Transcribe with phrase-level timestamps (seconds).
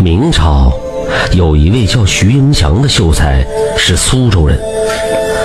[0.00, 0.72] 明朝
[1.32, 3.44] 有一位叫徐迎祥的秀才，
[3.76, 4.58] 是苏州人。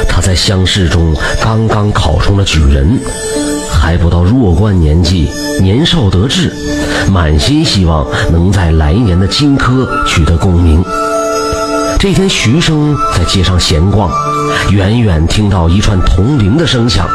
[0.08, 3.00] 他在乡试中刚刚考中了举人，
[3.72, 5.28] 还不到弱冠年纪，
[5.60, 6.54] 年少得志，
[7.12, 10.84] 满心希望能在来年的金科取得功名。
[11.98, 14.12] 这天，徐生在街上闲逛，
[14.72, 17.08] 远远听到一串铜铃的声响，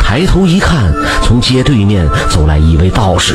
[0.00, 0.90] 抬头一看，
[1.22, 3.34] 从街对面走来一位道士。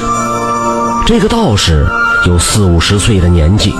[1.05, 1.85] 这个道士
[2.27, 3.73] 有四五十岁的年纪，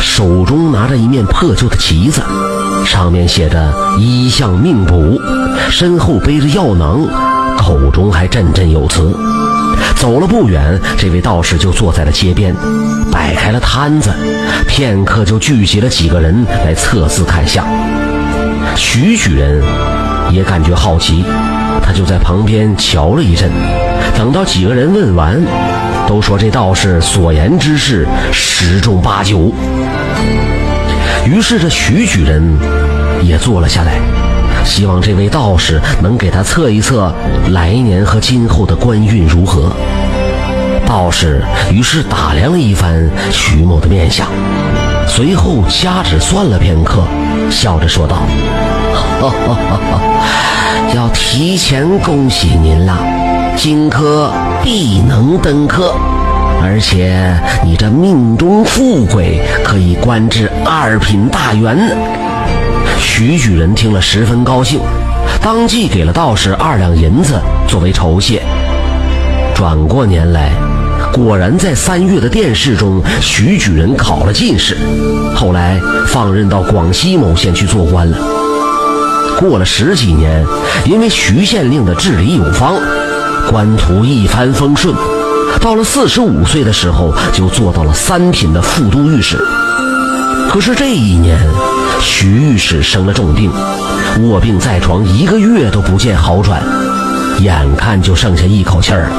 [0.00, 2.20] 手中拿着一面破旧的旗子，
[2.84, 5.16] 上面写着“医相命卜”，
[5.70, 7.06] 身后背着药囊，
[7.56, 9.16] 口中还振振有词。
[9.94, 12.52] 走了不远，这位道士就坐在了街边，
[13.12, 14.12] 摆开了摊子，
[14.66, 17.64] 片刻就聚集了几个人来测字看相。
[18.74, 19.62] 徐举人
[20.32, 21.24] 也感觉好奇，
[21.80, 23.48] 他就在旁边瞧了一阵，
[24.16, 25.40] 等到几个人问完。
[26.14, 29.50] 都说这道士所言之事十中八九，
[31.26, 32.56] 于是这徐举人
[33.20, 33.94] 也坐了下来，
[34.64, 37.12] 希望这位道士能给他测一测
[37.50, 39.72] 来年和今后的官运如何。
[40.86, 44.28] 道士于是打量了一番徐某的面相，
[45.08, 47.02] 随后掐指算了片刻，
[47.50, 48.18] 笑着说道
[50.94, 52.96] ：“要提前恭喜您了，
[53.56, 54.30] 荆轲。”
[54.64, 55.94] 必能登科，
[56.66, 61.76] 而且你这命中富贵，可以官至二品大员。
[62.98, 64.80] 徐举人听了十分高兴，
[65.42, 68.42] 当即给了道士二两银子作为酬谢。
[69.54, 70.52] 转过年来，
[71.12, 74.74] 果然在三月的殿试中，徐举人考了进士，
[75.36, 78.16] 后来放任到广西某县去做官了。
[79.38, 80.42] 过了十几年，
[80.86, 82.74] 因为徐县令的治理有方。
[83.50, 84.94] 官途一帆风顺，
[85.60, 89.38] 到了四十五岁的时候，就做到了三品的副都御史。
[90.50, 91.38] 可是这一年，
[92.00, 93.50] 徐御史生了重病，
[94.22, 96.62] 卧病在床一个月都不见好转，
[97.40, 99.16] 眼看就剩下一口气儿了。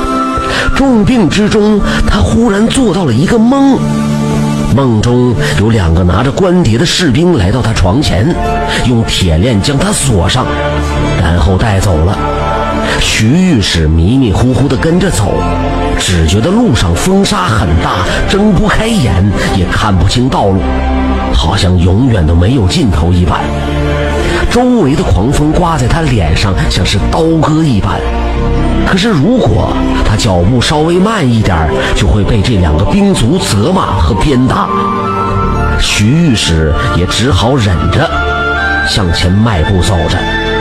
[0.76, 3.80] 重病之中，他忽然做到了一个梦，
[4.76, 8.34] 梦中有两个拿着官碟的士兵来到他床前，
[8.88, 10.46] 用铁链将他锁上，
[11.22, 12.18] 然后带走了。
[13.00, 15.34] 徐御史迷迷糊糊地跟着走，
[16.08, 19.26] 只觉得路上风沙很大，睁不开眼，
[19.58, 20.62] 也看不清道路，
[21.34, 23.40] 好像永远都没有尽头一般。
[24.52, 28.00] 周围的狂风刮在他脸上，像是刀割一般。
[28.86, 29.76] 可是如果
[30.08, 31.58] 他脚步稍微慢一点，
[31.96, 34.68] 就会被这两个兵卒责骂和鞭打。
[35.80, 38.08] 徐御史也只好忍着，
[38.88, 40.55] 向前迈步走着。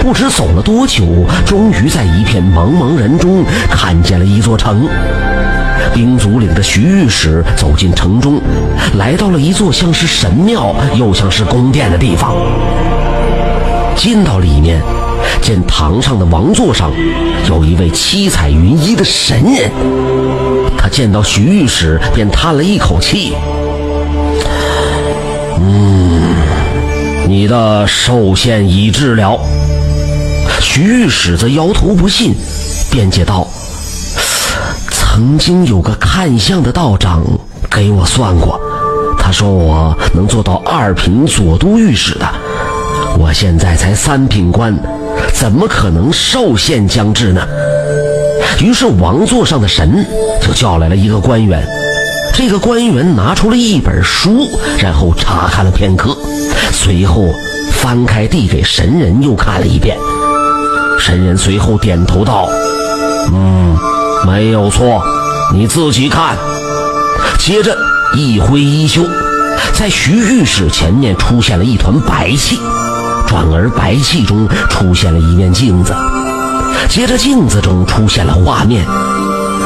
[0.00, 1.04] 不知走了多久，
[1.44, 4.88] 终于在一片茫茫人中看见了一座城。
[5.94, 8.40] 兵卒领着徐御史走进城中，
[8.96, 12.34] 来到了一座像是神庙又像是宫殿的地方。
[13.96, 14.80] 进到里面，
[15.42, 16.90] 见堂上的王座上
[17.48, 19.70] 有一位七彩云衣的神人。
[20.76, 23.34] 他见到徐御史，便叹了一口气
[25.58, 26.20] ：“嗯，
[27.26, 29.38] 你的寿限已至了。”
[30.60, 32.34] 徐御史则摇头不信，
[32.90, 33.46] 辩解道
[34.90, 37.22] ：“曾经有个看相的道长
[37.70, 38.60] 给我算过，
[39.18, 42.26] 他说我能做到二品左都御史的。
[43.18, 44.76] 我现在才三品官，
[45.32, 47.40] 怎么可能寿限将至呢？”
[48.60, 50.04] 于是王座上的神
[50.40, 51.66] 就叫来了一个官员，
[52.34, 54.48] 这个官员拿出了一本书，
[54.78, 56.16] 然后查看了片刻，
[56.72, 57.24] 随后
[57.72, 59.96] 翻开递给神人，又看了一遍。
[60.98, 62.48] 神人随后点头道
[63.32, 63.76] ：“嗯，
[64.26, 65.02] 没有错，
[65.52, 66.36] 你自己看。”
[67.38, 67.76] 接着
[68.14, 69.02] 一挥衣袖，
[69.72, 72.58] 在徐御史前面出现了一团白气，
[73.26, 75.94] 转而白气中出现了一面镜子，
[76.88, 78.84] 接着镜子中出现了画面：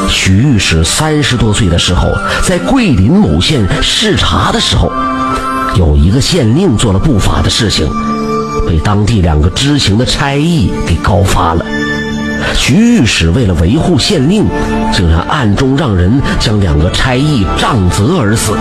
[0.08, 2.12] 徐御史三十多岁的时候，
[2.42, 4.92] 在桂林某县视察的时候，
[5.76, 7.88] 有一个县令做了不法的事情。
[8.72, 11.62] 被当地两个知情的差役给告发了。
[12.56, 14.46] 徐御史为了维护县令，
[14.90, 16.10] 竟然暗中让人
[16.40, 18.56] 将两个差役杖责而死，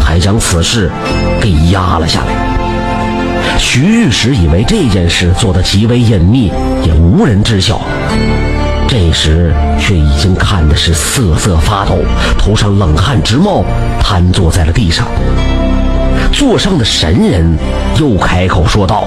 [0.00, 0.88] 还将此事
[1.40, 3.58] 给压了下来。
[3.58, 6.52] 徐御史以为这件事做得极为隐秘，
[6.84, 7.80] 也无人知晓。
[8.86, 11.98] 这时却已经看的是瑟瑟发抖，
[12.38, 13.64] 头上冷汗直冒，
[14.00, 15.04] 瘫坐在了地上。
[16.32, 17.56] 座上的神人
[18.00, 19.04] 又开口说道：“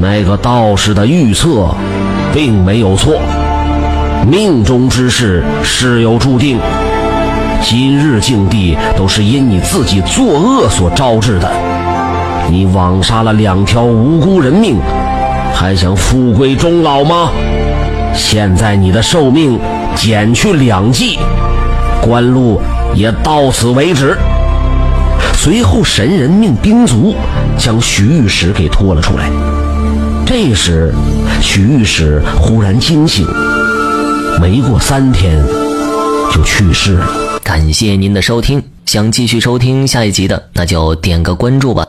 [0.00, 1.74] 那个道士的预测，
[2.34, 3.14] 并没有错。
[4.28, 6.58] 命中之事，事有注定。
[7.62, 11.48] 今日境地都是因你自己作恶所招致的。
[12.50, 14.76] 你枉杀了两条无辜人命，
[15.54, 17.30] 还想富贵终老吗？
[18.12, 19.58] 现在你的寿命
[19.94, 21.18] 减去两季，
[22.02, 22.60] 官路
[22.94, 24.18] 也到此为止。
[25.44, 27.16] 随后，神人命兵卒
[27.58, 29.28] 将徐御史给拖了出来。
[30.24, 30.94] 这时，
[31.40, 33.26] 徐御史忽然惊醒，
[34.40, 35.44] 没过三天
[36.32, 37.40] 就去世了。
[37.42, 41.84] 感谢您的收听，想继续收听下一集的，那就点个关注吧。